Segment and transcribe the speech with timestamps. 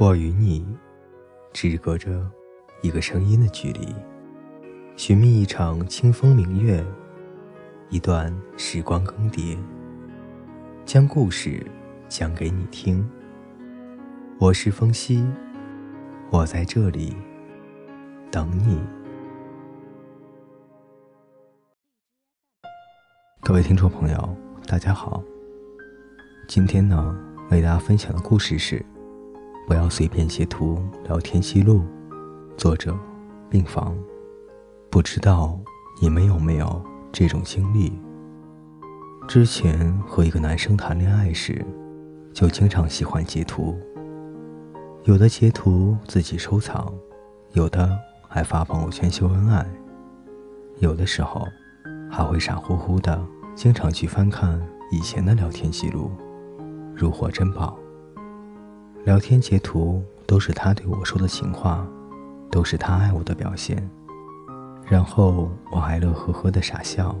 [0.00, 0.66] 我与你，
[1.52, 2.26] 只隔着
[2.80, 3.94] 一个声音的距离，
[4.96, 6.82] 寻觅一场清风明月，
[7.90, 9.58] 一段时光更迭，
[10.86, 11.62] 将故事
[12.08, 13.06] 讲给你听。
[14.38, 15.22] 我是风夕，
[16.30, 17.14] 我在这里
[18.30, 18.80] 等你。
[23.42, 24.36] 各位听众朋友，
[24.66, 25.22] 大家好。
[26.48, 27.14] 今天呢，
[27.50, 28.82] 为大家分享的故事是：
[29.70, 31.84] 不要随便截图聊天记录。
[32.56, 32.92] 作者：
[33.48, 33.96] 病房。
[34.90, 35.56] 不知道
[36.02, 37.92] 你们有没有这种经历？
[39.28, 41.64] 之前和一个男生谈恋爱时，
[42.32, 43.78] 就经常喜欢截图。
[45.04, 46.92] 有的截图自己收藏，
[47.52, 47.96] 有的
[48.28, 49.64] 还发朋友圈秀恩爱。
[50.80, 51.46] 有的时候，
[52.10, 56.10] 还会傻乎乎的，经常去翻看以前的聊天记录。
[56.92, 57.78] 如获珍宝。
[59.04, 61.86] 聊天截图都是他对我说的情话，
[62.50, 63.88] 都是他爱我的表现。
[64.86, 67.14] 然后我还乐呵呵的傻笑。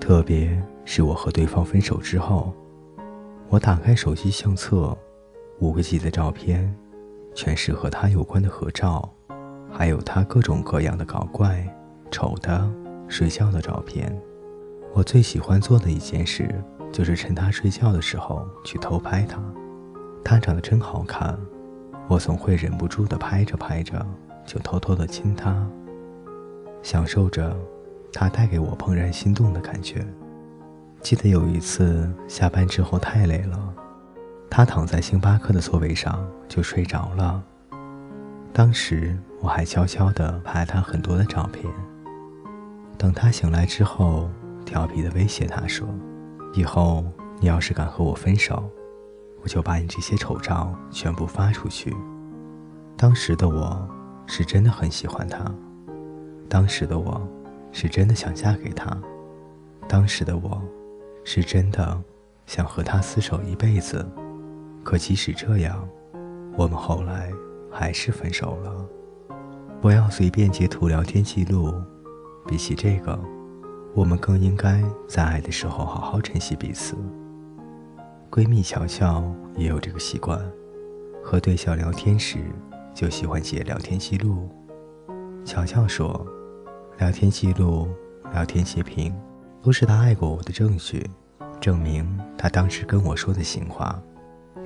[0.00, 2.54] 特别是我和对方分手之后，
[3.48, 4.96] 我打开手机相册，
[5.58, 6.74] 五个 G 的照片，
[7.34, 9.12] 全是和他有关的合照，
[9.70, 11.66] 还有他各种各样的搞怪、
[12.10, 12.70] 丑的、
[13.08, 14.16] 睡觉的照片。
[14.94, 16.48] 我最喜欢做的一件事。
[16.90, 19.38] 就是趁他睡觉的时候去偷拍他，
[20.28, 21.34] 他长得真好看，
[22.06, 24.06] 我总会忍不住的拍着拍着
[24.44, 25.66] 就偷偷的亲他，
[26.82, 27.56] 享受着
[28.12, 30.06] 他带给我怦然心动的感觉。
[31.00, 33.74] 记得有一次下班之后太累了，
[34.50, 37.42] 他躺在星巴克的座位上就睡着了，
[38.52, 41.64] 当时我还悄悄的拍了他很多的照片。
[42.98, 44.28] 等他醒来之后，
[44.66, 45.88] 调皮的威胁他说。
[46.52, 47.02] 以后
[47.40, 48.70] 你要是敢和我分手，
[49.42, 51.94] 我就把你这些丑照全部发出去。
[52.96, 53.88] 当时的我
[54.26, 55.44] 是真的很喜欢他，
[56.48, 57.26] 当时的我
[57.72, 58.96] 是真的想嫁给他，
[59.88, 60.60] 当时的我
[61.24, 62.02] 是真的
[62.46, 64.04] 想和他厮守一辈子。
[64.82, 65.88] 可即使这样，
[66.56, 67.30] 我们后来
[67.70, 68.86] 还是分手了。
[69.80, 71.72] 不要随便截图聊天记录，
[72.46, 73.18] 比起这个。
[73.94, 76.96] 我们更应该在爱的时候好好珍惜彼此。
[78.30, 79.24] 闺蜜乔乔
[79.56, 80.38] 也有这个习惯，
[81.24, 82.38] 和对象聊天时
[82.94, 84.48] 就喜欢写聊天记录。
[85.44, 86.26] 乔乔说
[87.00, 87.88] ：“聊天记录、
[88.32, 89.14] 聊天截屏，
[89.62, 91.04] 都是他爱过我的证据，
[91.58, 92.06] 证明
[92.36, 94.00] 他当时跟我说的情话，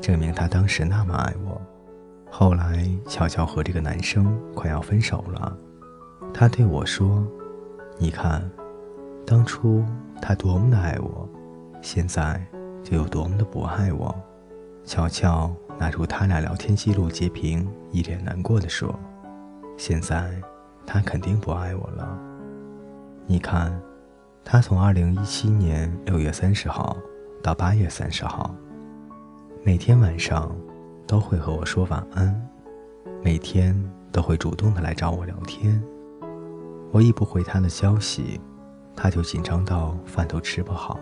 [0.00, 1.61] 证明他当时那么爱我。”
[2.31, 5.56] 后来，乔乔和这个男生快要分手了，
[6.34, 7.25] 他对我说
[7.97, 8.43] ：“你看。”
[9.25, 9.84] 当初
[10.21, 11.29] 他多么的爱我，
[11.81, 12.44] 现在
[12.82, 14.15] 就有多么的不爱我。
[14.84, 18.94] 乔乔拿出他俩聊天记录截屏，一脸难过的说
[19.78, 20.32] ：“现在
[20.87, 22.19] 他肯定不爱我了。
[23.26, 23.81] 你看，
[24.44, 26.97] 他从二零一七年六月三十号
[27.43, 28.54] 到八月三十号，
[29.64, 30.54] 每天晚上
[31.06, 32.49] 都会和我说晚安，
[33.22, 33.75] 每天
[34.10, 35.82] 都会主动的来找我聊天。
[36.91, 38.41] 我一不回他的消息。”
[38.94, 41.00] 他就紧张到饭都吃不好，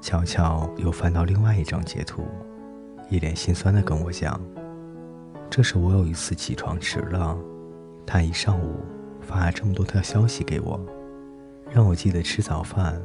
[0.00, 2.24] 悄悄又翻到另外一张截图，
[3.10, 4.40] 一脸心酸的跟我讲
[5.50, 7.36] ：“这是我有一次起床迟了，
[8.06, 8.80] 他一上午
[9.20, 10.80] 发了这么多条消息给我，
[11.70, 13.00] 让我记得吃早饭，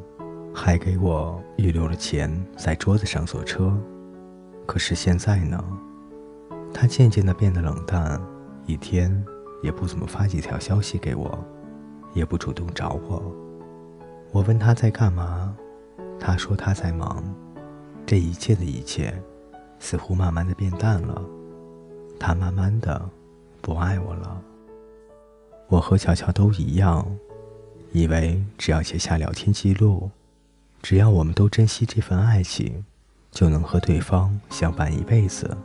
[0.54, 3.78] 还给我预留了钱在桌子上坐车。
[4.66, 5.62] 可是现在呢，
[6.74, 8.20] 他渐渐的变得冷淡，
[8.66, 9.24] 一天
[9.62, 11.38] 也不怎么发几条消息给我，
[12.14, 13.22] 也不主动找我。”
[14.32, 15.56] 我问他在干嘛，
[16.26, 17.24] 他说他在忙。
[18.04, 19.14] 这一切的一切，
[19.78, 21.22] 似乎慢慢的变淡了。
[22.20, 23.00] 他慢慢的
[23.62, 24.42] 不爱我了。
[25.68, 27.06] 我和乔乔都一样，
[27.92, 30.10] 以为只要写下聊天记录，
[30.82, 32.84] 只要我们都珍惜这份爱情，
[33.30, 35.56] 就能和对方相伴一辈子。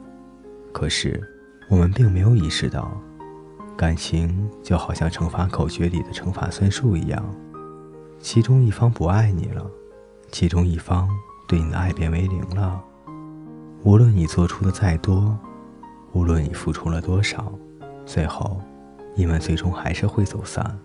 [0.75, 1.27] 可是，
[1.71, 3.01] 我们并没有意识到，
[3.79, 7.25] 感情就好像乘法口诀里的乘法算术一样。
[8.21, 9.67] 其中一方不爱你了，
[10.33, 11.09] 其中一方
[11.49, 12.83] 对你的爱变为零了。
[13.83, 15.37] 无论你做出的再多，
[16.13, 17.53] 无论你付出了多少，
[18.07, 18.61] 最后，
[19.15, 20.79] 你们最终还是会走散。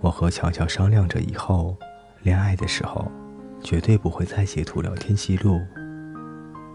[0.00, 1.76] 我和乔乔商量着，以后
[2.22, 3.10] 恋爱的时候，
[3.60, 5.60] 绝对不会再截图聊天记录。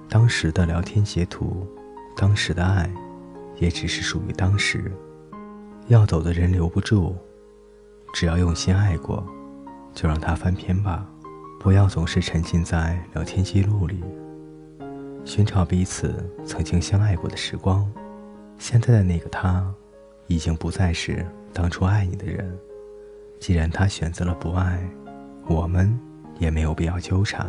[0.09, 1.65] 当时的聊天截图，
[2.17, 2.89] 当时的爱，
[3.59, 4.91] 也只是属于当时。
[5.87, 7.15] 要走的人留不住，
[8.13, 9.23] 只要用心爱过。
[9.93, 11.07] 就让它翻篇吧，
[11.63, 14.03] 不要总是沉浸在聊天记录里。
[15.23, 16.13] 寻找彼此
[16.45, 17.89] 曾经相爱过的时光，
[18.57, 19.73] 现在的那个他，
[20.27, 22.53] 已经不再是当初爱你的人。
[23.39, 24.77] 既然他选择了不爱，
[25.47, 25.97] 我们
[26.37, 27.47] 也没有必要纠缠。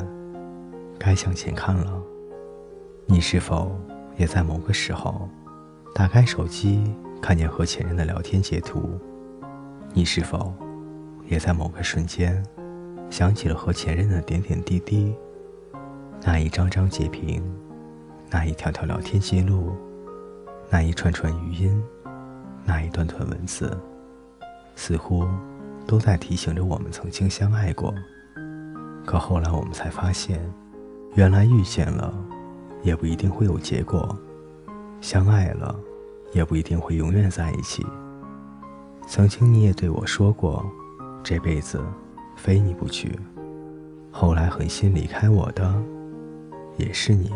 [0.97, 2.01] 该向前看了。
[3.07, 3.77] 你是否
[4.17, 5.29] 也在某个时候，
[5.93, 6.85] 打开手机
[7.21, 8.97] 看见和前任的聊天截图？
[9.93, 10.55] 你是否
[11.27, 12.41] 也在某个瞬间，
[13.11, 15.15] 想起了和前任的点点滴滴？
[16.27, 17.43] 那一张张截屏，
[18.31, 19.73] 那一条条聊天记录，
[20.71, 21.83] 那一串串语音，
[22.65, 23.77] 那一段段文字，
[24.75, 25.27] 似乎
[25.87, 27.95] 都在提醒着我们曾经相爱过。
[29.05, 30.41] 可后来我们才发现，
[31.15, 32.13] 原来遇见了，
[32.83, 34.01] 也不一定会有结果；
[35.01, 35.79] 相爱了，
[36.33, 37.85] 也不一定会永远在一起。
[39.07, 40.65] 曾经你也对我说过，
[41.23, 41.85] 这辈子
[42.45, 43.19] 非你不娶。
[44.13, 45.75] 后来狠心离开我的，
[46.77, 47.33] 也是你。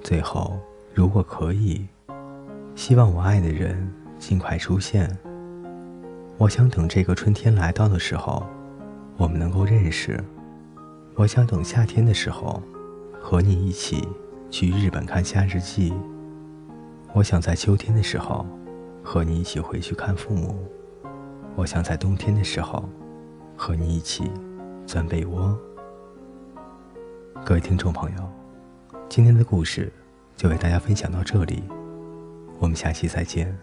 [0.00, 0.60] 最后，
[0.94, 1.84] 如果可以，
[2.76, 5.10] 希望我爱的人尽快出现。
[6.38, 8.46] 我想等这个春天来到的时候，
[9.16, 10.22] 我们能够认识。
[11.16, 12.62] 我想等夏天的时候，
[13.20, 14.06] 和你一起
[14.52, 15.92] 去日本看夏日祭。
[17.12, 18.46] 我想在秋天的时候。
[19.08, 20.56] 和你一起回去看父母，
[21.54, 22.88] 我想在冬天的时候
[23.56, 24.30] 和你一起
[24.86, 25.58] 钻被窝。
[27.44, 28.30] 各位听众朋友，
[29.08, 29.92] 今天的故事
[30.36, 31.62] 就为大家分享到这里，
[32.58, 33.56] 我们下期再见。